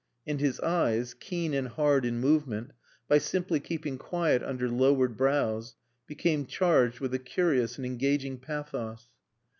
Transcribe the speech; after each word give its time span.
And 0.25 0.39
his 0.39 0.59
eyes, 0.61 1.13
keen 1.13 1.53
and 1.53 1.67
hard 1.67 2.05
in 2.05 2.19
movement, 2.19 2.71
by 3.07 3.19
simply 3.19 3.59
keeping 3.59 3.99
quiet 3.99 4.41
under 4.41 4.67
lowered 4.67 5.15
brows, 5.15 5.75
became 6.07 6.47
charged 6.47 6.99
with 6.99 7.13
a 7.13 7.19
curious 7.19 7.77
and 7.77 7.85
engaging 7.85 8.39
pathos. 8.39 9.05